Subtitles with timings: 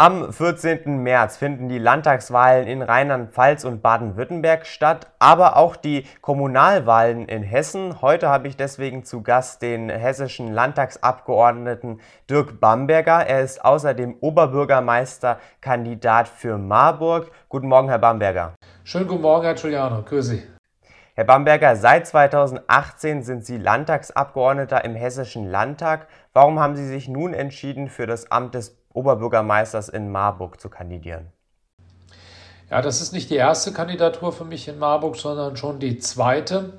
[0.00, 1.02] Am 14.
[1.02, 8.00] März finden die Landtagswahlen in Rheinland-Pfalz und Baden-Württemberg statt, aber auch die Kommunalwahlen in Hessen.
[8.00, 12.00] Heute habe ich deswegen zu Gast den hessischen Landtagsabgeordneten
[12.30, 13.26] Dirk Bamberger.
[13.26, 17.30] Er ist außerdem Oberbürgermeisterkandidat für Marburg.
[17.50, 18.54] Guten Morgen, Herr Bamberger.
[18.84, 20.02] Schönen guten Morgen, Herr Giuliano.
[20.02, 20.42] Grüße Sie.
[21.14, 26.06] Herr Bamberger, seit 2018 sind Sie Landtagsabgeordneter im Hessischen Landtag.
[26.32, 31.28] Warum haben Sie sich nun entschieden, für das Amt des Oberbürgermeisters in Marburg zu kandidieren?
[32.70, 36.74] Ja, das ist nicht die erste Kandidatur für mich in Marburg, sondern schon die zweite.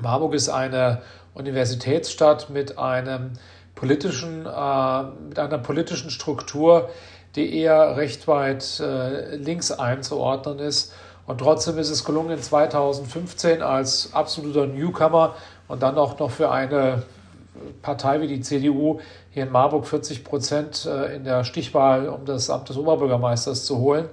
[0.00, 1.02] Marburg ist eine
[1.34, 3.32] Universitätsstadt mit einem
[3.74, 6.90] politischen, äh, mit einer politischen Struktur,
[7.34, 10.92] die eher recht weit äh, links einzuordnen ist.
[11.26, 15.34] Und trotzdem ist es gelungen, in 2015 als absoluter Newcomer
[15.68, 17.02] und dann auch noch für eine
[17.82, 19.00] Partei wie die CDU
[19.30, 23.78] hier in Marburg 40 Prozent äh, in der Stichwahl um das Amt des Oberbürgermeisters zu
[23.78, 24.08] holen.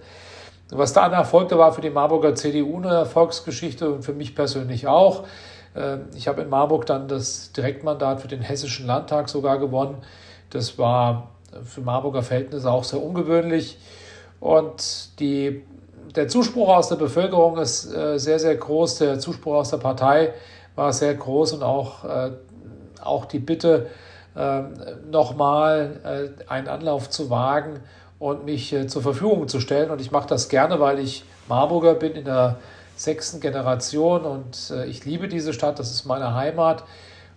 [0.69, 5.23] Was da erfolgte, war für die Marburger CDU eine Erfolgsgeschichte und für mich persönlich auch.
[5.75, 9.97] Ähm, ich habe in Marburg dann das Direktmandat für den Hessischen Landtag sogar gewonnen.
[10.49, 11.29] Das war
[11.63, 13.77] für Marburger Verhältnisse auch sehr ungewöhnlich.
[14.39, 15.63] Und die,
[16.15, 18.99] der Zuspruch aus der Bevölkerung ist äh, sehr, sehr groß.
[18.99, 20.33] Der Zuspruch aus der Partei
[20.75, 22.31] war sehr groß und auch, äh,
[23.07, 23.87] auch die Bitte,
[24.35, 24.73] ähm,
[25.09, 27.79] nochmal äh, einen Anlauf zu wagen
[28.19, 29.89] und mich äh, zur Verfügung zu stellen.
[29.89, 32.57] Und ich mache das gerne, weil ich Marburger bin in der
[32.95, 36.83] sechsten Generation und äh, ich liebe diese Stadt, das ist meine Heimat.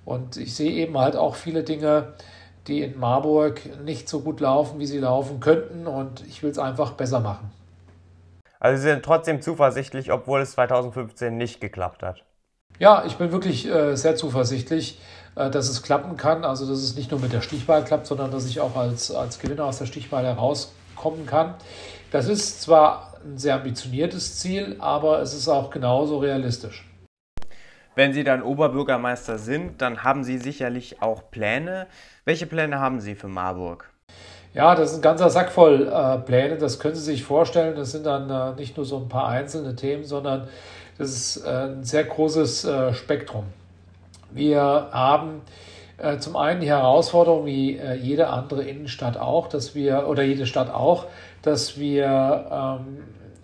[0.04, 2.14] Und ich sehe eben halt auch viele Dinge,
[2.66, 5.86] die in Marburg nicht so gut laufen, wie sie laufen könnten.
[5.86, 7.50] Und ich will es einfach besser machen.
[8.58, 12.24] Also Sie sind trotzdem zuversichtlich, obwohl es 2015 nicht geklappt hat.
[12.78, 15.00] Ja, ich bin wirklich äh, sehr zuversichtlich, äh,
[15.48, 16.44] dass es klappen kann.
[16.44, 19.38] Also, dass es nicht nur mit der Stichwahl klappt, sondern dass ich auch als, als
[19.38, 21.54] Gewinner aus der Stichwahl herauskommen kann.
[22.10, 26.86] Das ist zwar ein sehr ambitioniertes Ziel, aber es ist auch genauso realistisch.
[27.94, 31.86] Wenn Sie dann Oberbürgermeister sind, dann haben Sie sicherlich auch Pläne.
[32.24, 33.90] Welche Pläne haben Sie für Marburg?
[34.54, 36.56] Ja, das ist ein ganzer Sack voll äh, Pläne.
[36.56, 37.76] Das können Sie sich vorstellen.
[37.76, 40.48] Das sind dann äh, nicht nur so ein paar einzelne Themen, sondern
[40.98, 43.44] das ist äh, ein sehr großes äh, Spektrum.
[44.32, 45.42] Wir haben
[45.98, 50.72] äh, zum einen die Herausforderung, wie jede andere Innenstadt auch, dass wir, oder jede Stadt
[50.72, 51.06] auch,
[51.42, 52.98] dass wir ähm,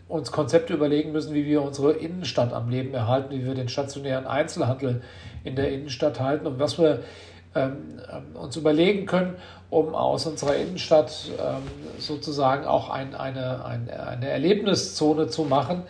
[0.09, 4.27] uns Konzepte überlegen müssen, wie wir unsere Innenstadt am Leben erhalten, wie wir den stationären
[4.27, 5.03] Einzelhandel
[5.45, 7.01] in der Innenstadt halten und was wir
[7.55, 8.01] ähm,
[8.35, 9.35] uns überlegen können,
[9.71, 11.63] um aus unserer Innenstadt ähm,
[11.99, 15.83] sozusagen auch ein, eine, ein, eine Erlebniszone zu machen,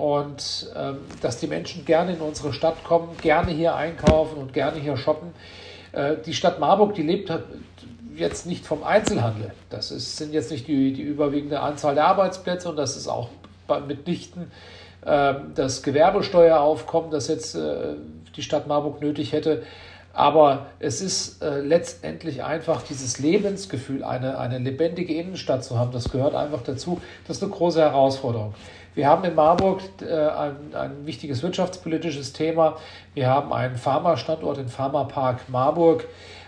[0.00, 4.78] und ähm, dass die Menschen gerne in unsere Stadt kommen, gerne hier einkaufen und gerne
[4.78, 5.34] hier shoppen.
[5.92, 7.30] Äh, die Stadt Marburg, die lebt
[8.16, 9.52] jetzt nicht vom Einzelhandel.
[9.68, 13.28] Das ist, sind jetzt nicht die, die überwiegende Anzahl der Arbeitsplätze und das ist auch
[13.86, 14.50] mitnichten
[15.04, 17.94] äh, das Gewerbesteueraufkommen, das jetzt äh,
[18.36, 19.62] die Stadt Marburg nötig hätte.
[20.12, 25.92] Aber es ist äh, letztendlich einfach dieses Lebensgefühl, eine, eine lebendige Innenstadt zu haben.
[25.92, 27.00] Das gehört einfach dazu.
[27.28, 28.54] Das ist eine große Herausforderung.
[28.94, 32.76] Wir haben in Marburg äh, ein, ein wichtiges wirtschaftspolitisches Thema.
[33.14, 36.06] Wir haben einen Pharma-Standort in Pharmapark Marburg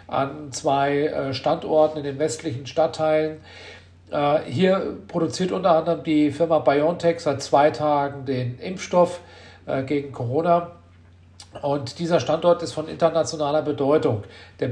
[0.09, 3.41] an zwei äh, Standorten in den westlichen Stadtteilen.
[4.11, 9.21] Äh, hier produziert unter anderem die Firma BioNTech seit zwei Tagen den Impfstoff
[9.87, 10.73] gegen Corona.
[11.63, 14.25] Und dieser Standort ist von internationaler Bedeutung.
[14.59, 14.69] Der,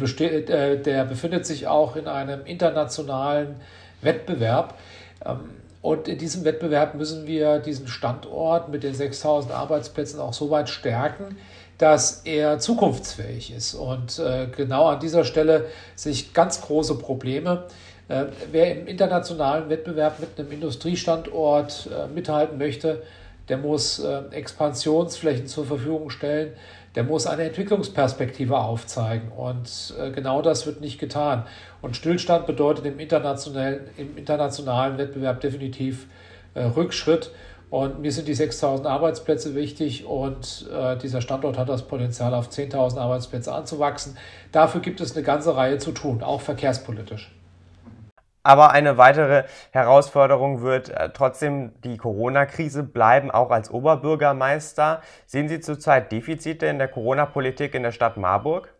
[0.77, 3.61] der befindet sich auch in einem internationalen
[4.03, 4.75] Wettbewerb.
[5.83, 10.69] Und in diesem Wettbewerb müssen wir diesen Standort mit den 6000 Arbeitsplätzen auch so weit
[10.69, 11.37] stärken,
[11.79, 13.75] dass er zukunftsfähig ist.
[13.75, 17.65] Und äh, genau an dieser Stelle sehe ich ganz große Probleme.
[18.09, 23.03] Äh, wer im internationalen Wettbewerb mit einem Industriestandort äh, mithalten möchte,
[23.49, 26.53] der muss äh, Expansionsflächen zur Verfügung stellen,
[26.95, 29.31] der muss eine Entwicklungsperspektive aufzeigen.
[29.33, 31.45] Und äh, genau das wird nicht getan.
[31.83, 36.07] Und Stillstand bedeutet im internationalen, im internationalen Wettbewerb definitiv
[36.55, 37.31] äh, Rückschritt.
[37.71, 42.49] Und mir sind die 6000 Arbeitsplätze wichtig und äh, dieser Standort hat das Potenzial, auf
[42.49, 44.17] 10.000 Arbeitsplätze anzuwachsen.
[44.51, 47.31] Dafür gibt es eine ganze Reihe zu tun, auch verkehrspolitisch.
[48.43, 55.03] Aber eine weitere Herausforderung wird äh, trotzdem die Corona-Krise bleiben, auch als Oberbürgermeister.
[55.27, 58.73] Sehen Sie zurzeit Defizite in der Corona-Politik in der Stadt Marburg?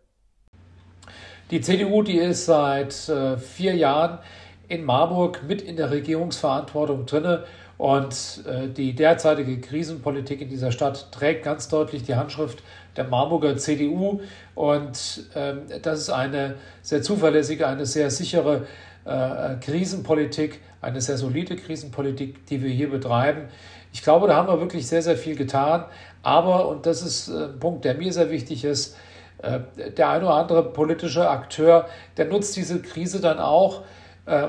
[1.51, 4.19] Die CDU, die ist seit äh, vier Jahren
[4.67, 7.43] in Marburg mit in der Regierungsverantwortung drinne
[7.77, 12.63] und äh, die derzeitige Krisenpolitik in dieser Stadt trägt ganz deutlich die Handschrift
[12.95, 14.21] der Marburger CDU
[14.55, 18.65] und ähm, das ist eine sehr zuverlässige, eine sehr sichere
[19.05, 23.49] äh, Krisenpolitik, eine sehr solide Krisenpolitik, die wir hier betreiben.
[23.93, 25.85] Ich glaube, da haben wir wirklich sehr, sehr viel getan.
[26.23, 28.95] Aber, und das ist ein Punkt, der mir sehr wichtig ist,
[29.97, 33.81] der eine oder andere politische Akteur, der nutzt diese Krise dann auch,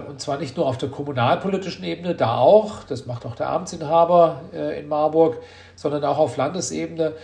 [0.06, 4.42] und zwar nicht nur auf der kommunalpolitischen Ebene, da auch, das macht auch der Amtsinhaber
[4.78, 5.38] in Marburg,
[5.76, 7.14] sondern auch auf Landesebene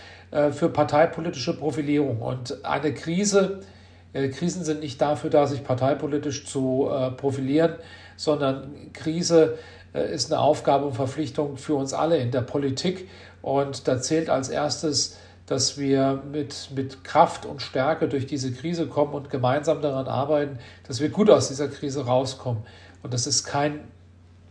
[0.51, 2.23] für parteipolitische Profilierung.
[2.23, 3.78] Und eine Krise, äh,
[4.13, 7.75] Krisen sind nicht dafür da, sich parteipolitisch zu äh, profilieren,
[8.17, 9.59] sondern Krise
[9.95, 13.09] äh, ist eine Aufgabe und Verpflichtung für uns alle in der Politik.
[13.43, 18.87] Und da zählt als erstes, dass wir mit, mit Kraft und Stärke durch diese Krise
[18.87, 22.65] kommen und gemeinsam daran arbeiten, dass wir gut aus dieser Krise rauskommen.
[23.03, 23.81] Und das ist kein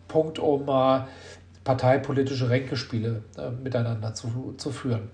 [0.07, 1.01] Punkt, um äh,
[1.63, 5.09] parteipolitische Ränkespiele äh, miteinander zu, zu führen.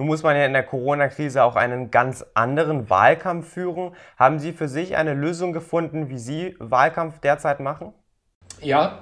[0.00, 3.92] Nun muss man ja in der Corona-Krise auch einen ganz anderen Wahlkampf führen.
[4.16, 7.92] Haben Sie für sich eine Lösung gefunden, wie Sie Wahlkampf derzeit machen?
[8.62, 9.00] Ja,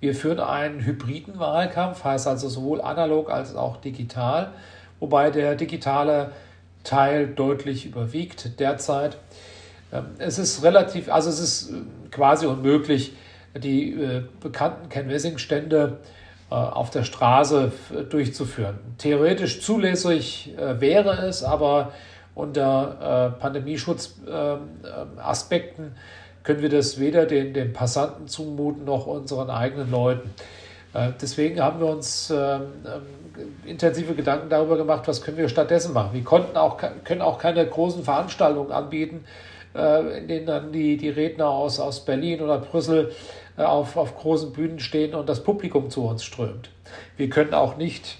[0.00, 4.52] wir führen einen hybriden Wahlkampf, heißt also sowohl analog als auch digital,
[5.00, 6.32] wobei der digitale
[6.82, 9.16] Teil deutlich überwiegt derzeit.
[9.94, 11.74] Ähm, es ist relativ, also es ist äh,
[12.10, 13.16] quasi unmöglich,
[13.56, 16.23] die äh, bekannten Canvassing-Stände äh,
[16.54, 17.70] auf der Straße
[18.10, 18.78] durchzuführen.
[18.98, 21.92] Theoretisch zulässig äh, wäre es, aber
[22.34, 25.92] unter äh, Pandemieschutzaspekten
[26.42, 30.30] können wir das weder den, den Passanten zumuten noch unseren eigenen Leuten.
[31.20, 32.68] Deswegen haben wir uns ähm,
[33.64, 36.10] intensive Gedanken darüber gemacht, was können wir stattdessen machen.
[36.12, 39.24] Wir konnten auch, können auch keine großen Veranstaltungen anbieten,
[39.74, 43.12] in denen dann die, die Redner aus, aus Berlin oder Brüssel äh,
[43.56, 46.70] auf, auf großen Bühnen stehen und das Publikum zu uns strömt.
[47.16, 48.16] Wir können auch nicht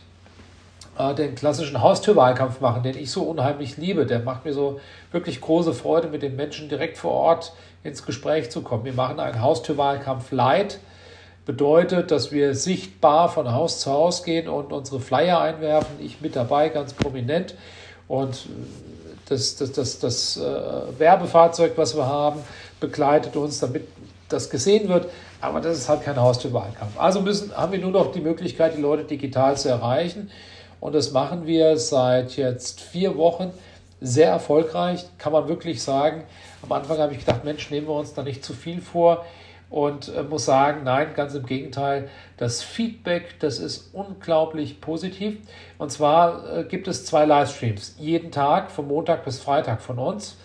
[0.98, 4.06] äh, den klassischen Haustürwahlkampf machen, den ich so unheimlich liebe.
[4.06, 7.52] Der macht mir so wirklich große Freude, mit den Menschen direkt vor Ort
[7.82, 8.84] ins Gespräch zu kommen.
[8.84, 10.78] Wir machen einen Haustürwahlkampf light.
[11.46, 15.96] Bedeutet, dass wir sichtbar von Haus zu Haus gehen und unsere Flyer einwerfen.
[16.00, 17.54] Ich mit dabei, ganz prominent.
[18.08, 18.46] Und
[19.28, 22.40] das, das, das, das äh, Werbefahrzeug, was wir haben,
[22.80, 23.86] begleitet uns, damit
[24.28, 25.08] das gesehen wird,
[25.40, 26.98] aber das ist halt kein Haustürwahlkampf.
[26.98, 30.30] Also müssen, haben wir nur noch die Möglichkeit, die Leute digital zu erreichen.
[30.80, 33.52] Und das machen wir seit jetzt vier Wochen
[34.00, 36.24] sehr erfolgreich, kann man wirklich sagen.
[36.62, 39.24] Am Anfang habe ich gedacht, Mensch, nehmen wir uns da nicht zu viel vor
[39.70, 45.38] und äh, muss sagen, nein, ganz im Gegenteil, das Feedback, das ist unglaublich positiv.
[45.78, 50.36] Und zwar äh, gibt es zwei Livestreams, jeden Tag, von Montag bis Freitag von uns.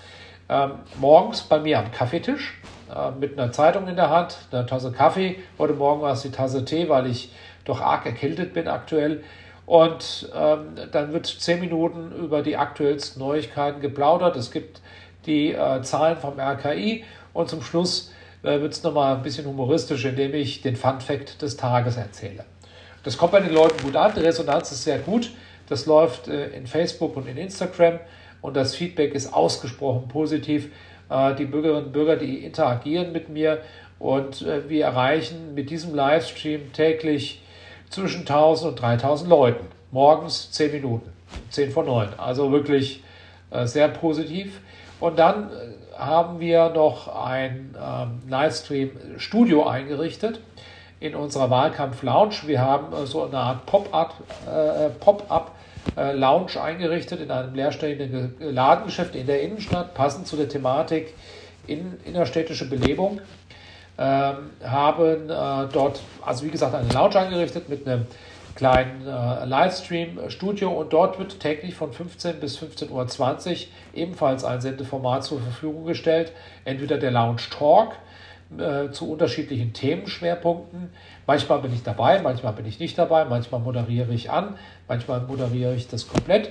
[0.50, 2.60] Ähm, morgens bei mir am Kaffeetisch
[2.94, 5.36] äh, mit einer Zeitung in der Hand, einer Tasse Kaffee.
[5.60, 7.32] Heute Morgen war es die Tasse Tee, weil ich
[7.66, 9.24] doch arg erkältet bin aktuell.
[9.68, 14.36] Und ähm, dann wird zehn Minuten über die aktuellsten Neuigkeiten geplaudert.
[14.38, 14.82] Es gibt
[15.28, 17.04] die äh, Zahlen vom RKI
[17.34, 18.12] und zum Schluss
[18.42, 22.44] äh, wird es nochmal ein bisschen humoristisch, indem ich den Fun Fact des Tages erzähle.
[23.04, 25.30] Das kommt bei den Leuten gut an, die Resonanz ist sehr gut.
[25.68, 28.00] Das läuft äh, in Facebook und in Instagram
[28.42, 30.70] und das Feedback ist ausgesprochen positiv.
[31.10, 33.60] Äh, die Bürgerinnen und Bürger, die interagieren mit mir
[33.98, 37.42] und äh, wir erreichen mit diesem Livestream täglich
[37.90, 39.66] zwischen 1000 und 3000 Leuten.
[39.92, 41.10] Morgens 10 Minuten,
[41.50, 42.10] 10 vor 9.
[42.18, 43.04] Also wirklich
[43.50, 44.62] äh, sehr positiv.
[45.00, 45.50] Und dann
[45.98, 50.40] haben wir noch ein ähm, Livestream-Studio eingerichtet
[51.00, 52.36] in unserer Wahlkampf-Lounge.
[52.46, 54.14] Wir haben so eine Art Pop-up
[55.00, 55.52] Pop
[55.98, 61.14] äh, Lounge eingerichtet in einem leerstehenden Ladengeschäft in der Innenstadt, passend zu der Thematik
[61.68, 63.22] in, innerstädtische Belebung.
[63.98, 68.06] Ähm, haben äh, dort, also wie gesagt, eine Lounge eingerichtet mit einem
[68.56, 73.58] kleinen äh, Livestream-Studio und dort wird täglich von 15 bis 15.20 Uhr
[73.94, 76.32] ebenfalls ein Sendeformat zur Verfügung gestellt.
[76.66, 77.94] Entweder der Lounge Talk
[78.58, 80.90] äh, zu unterschiedlichen Themenschwerpunkten.
[81.28, 85.76] Manchmal bin ich dabei, manchmal bin ich nicht dabei, manchmal moderiere ich an, manchmal moderiere
[85.76, 86.50] ich das komplett.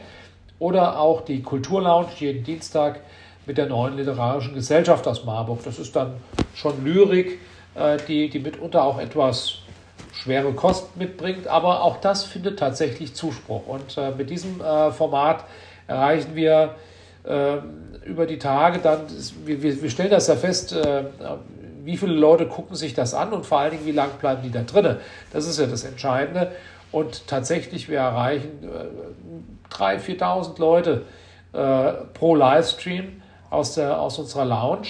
[0.60, 3.00] Oder auch die Kulturlounge jeden Dienstag
[3.46, 5.64] mit der neuen literarischen Gesellschaft aus Marburg.
[5.64, 6.14] Das ist dann
[6.54, 7.40] schon Lyrik,
[7.74, 9.58] äh, die, die mitunter auch etwas
[10.12, 13.66] schwere Kost mitbringt, aber auch das findet tatsächlich Zuspruch.
[13.66, 14.60] Und äh, mit diesem
[14.92, 15.44] Format
[15.88, 16.76] erreichen wir
[17.24, 17.56] äh,
[18.04, 19.00] über die Tage dann,
[19.44, 20.76] wir, stellen das ja fest,
[21.88, 24.50] wie viele Leute gucken sich das an und vor allen Dingen, wie lange bleiben die
[24.50, 24.98] da drinnen.
[25.32, 26.52] Das ist ja das Entscheidende.
[26.92, 31.06] Und tatsächlich, wir erreichen äh, 3.000, 4.000 Leute
[31.54, 34.88] äh, pro Livestream aus, der, aus unserer Lounge.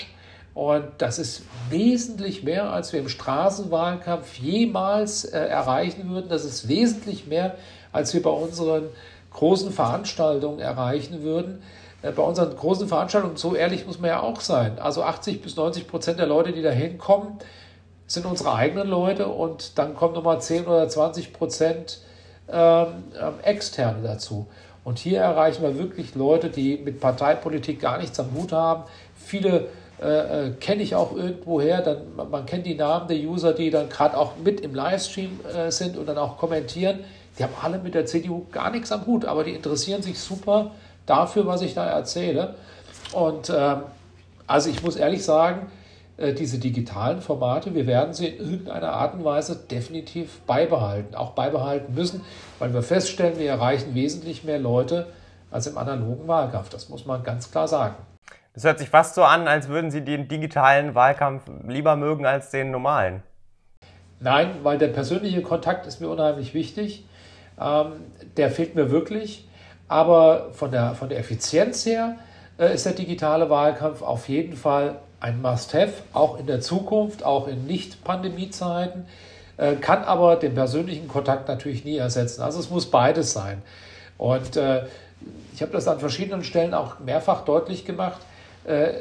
[0.55, 6.29] Und das ist wesentlich mehr, als wir im Straßenwahlkampf jemals äh, erreichen würden.
[6.29, 7.55] Das ist wesentlich mehr,
[7.93, 8.87] als wir bei unseren
[9.35, 11.63] großen Veranstaltungen erreichen würden.
[12.03, 14.79] Äh, bei unseren großen Veranstaltungen, so ehrlich muss man ja auch sein.
[14.79, 17.39] Also 80 bis 90 Prozent der Leute, die da hinkommen,
[18.07, 22.01] sind unsere eigenen Leute und dann kommen nochmal 10 oder 20 Prozent
[22.51, 22.87] ähm,
[23.21, 24.47] ähm, externe dazu.
[24.83, 28.85] Und hier erreichen wir wirklich Leute, die mit Parteipolitik gar nichts am Hut haben.
[29.15, 29.69] Viele
[30.01, 31.83] äh, äh kenne ich auch irgendwoher.
[31.83, 35.71] Dann, man kennt die Namen der User, die dann gerade auch mit im Livestream äh,
[35.71, 37.01] sind und dann auch kommentieren.
[37.39, 40.71] Die haben alle mit der CDU gar nichts am Hut, aber die interessieren sich super
[41.09, 42.55] dafür, was ich da erzähle.
[43.13, 43.83] Und ähm,
[44.47, 45.67] also ich muss ehrlich sagen,
[46.17, 51.31] äh, diese digitalen Formate, wir werden sie in irgendeiner Art und Weise definitiv beibehalten, auch
[51.31, 52.25] beibehalten müssen,
[52.59, 55.07] weil wir feststellen, wir erreichen wesentlich mehr Leute
[55.51, 56.69] als im analogen Wahlkampf.
[56.69, 57.95] Das muss man ganz klar sagen.
[58.55, 62.51] Das hört sich fast so an, als würden Sie den digitalen Wahlkampf lieber mögen als
[62.51, 63.23] den normalen.
[64.21, 67.05] Nein, weil der persönliche Kontakt ist mir unheimlich wichtig.
[67.61, 67.93] Ähm,
[68.37, 69.49] der fehlt mir wirklich.
[69.89, 72.17] Aber von der, von der Effizienz her
[72.59, 77.49] äh, ist der digitale Wahlkampf auf jeden Fall ein Must-Have, auch in der Zukunft, auch
[77.49, 79.07] in Nicht-Pandemie-Zeiten,
[79.57, 82.43] äh, kann aber den persönlichen Kontakt natürlich nie ersetzen.
[82.43, 83.63] Also es muss beides sein.
[84.17, 84.85] Und äh,
[85.55, 88.21] ich habe das an verschiedenen Stellen auch mehrfach deutlich gemacht.
[88.65, 88.93] Äh,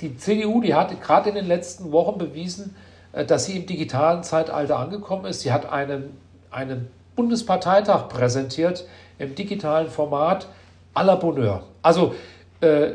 [0.00, 2.74] die CDU, die hat gerade in den letzten Wochen bewiesen,
[3.12, 5.42] äh, dass sie im digitalen Zeitalter angekommen ist.
[5.42, 6.16] Sie hat einen,
[6.50, 8.86] einen Bundesparteitag präsentiert
[9.18, 10.46] im digitalen Format
[10.94, 11.62] à la Bonheur.
[11.82, 12.14] Also
[12.60, 12.92] äh,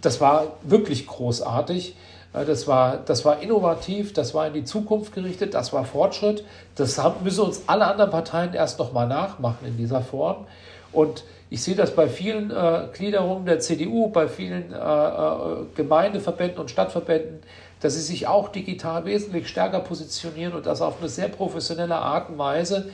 [0.00, 1.96] das war wirklich großartig.
[2.32, 6.44] Äh, das war, das war innovativ, das war in die Zukunft gerichtet, das war Fortschritt.
[6.74, 10.46] Das haben, müssen uns alle anderen Parteien erst nochmal nachmachen in dieser Form.
[10.92, 16.58] Und ich sehe das bei vielen äh, Gliederungen der CDU, bei vielen äh, äh, Gemeindeverbänden
[16.58, 17.40] und Stadtverbänden,
[17.80, 22.30] dass sie sich auch digital wesentlich stärker positionieren und das auf eine sehr professionelle Art
[22.30, 22.90] und Weise.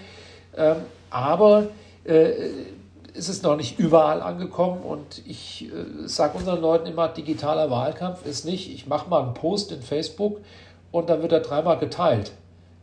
[0.57, 0.77] Ähm,
[1.11, 1.69] aber
[2.05, 2.33] äh,
[3.15, 8.25] ist es noch nicht überall angekommen und ich äh, sage unseren Leuten immer, digitaler Wahlkampf
[8.27, 10.41] ist nicht, ich mache mal einen Post in Facebook
[10.91, 12.33] und dann wird er dreimal geteilt.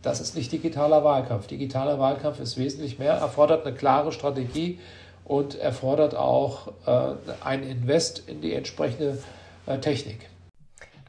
[0.02, 1.48] Das ist nicht digitaler Wahlkampf.
[1.48, 4.80] Digitaler Wahlkampf ist wesentlich mehr, erfordert eine klare Strategie
[5.26, 9.18] und erfordert auch äh, ein Invest in die entsprechende
[9.66, 10.30] äh, Technik.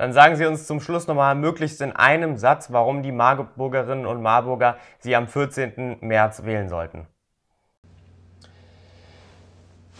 [0.01, 4.23] Dann sagen Sie uns zum Schluss nochmal möglichst in einem Satz, warum die Marburgerinnen und
[4.23, 5.99] Marburger Sie am 14.
[6.01, 7.07] März wählen sollten.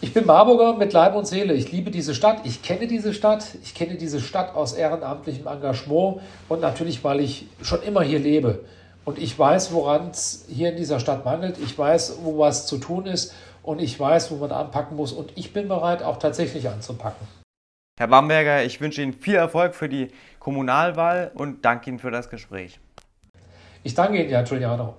[0.01, 1.53] Ich bin Marburger mit Leib und Seele.
[1.53, 2.39] Ich liebe diese Stadt.
[2.45, 3.45] Ich kenne diese Stadt.
[3.61, 8.65] Ich kenne diese Stadt aus ehrenamtlichem Engagement und natürlich, weil ich schon immer hier lebe.
[9.05, 11.59] Und ich weiß, woran es hier in dieser Stadt mangelt.
[11.59, 13.35] Ich weiß, wo was zu tun ist.
[13.61, 15.11] Und ich weiß, wo man anpacken muss.
[15.11, 17.27] Und ich bin bereit, auch tatsächlich anzupacken.
[17.97, 20.07] Herr Bamberger, ich wünsche Ihnen viel Erfolg für die
[20.39, 22.79] Kommunalwahl und danke Ihnen für das Gespräch.
[23.83, 24.95] Ich danke Ihnen, Herr Giuliano.